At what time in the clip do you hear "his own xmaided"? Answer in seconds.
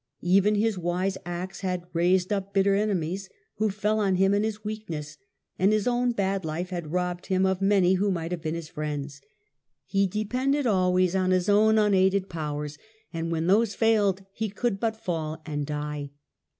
11.29-12.29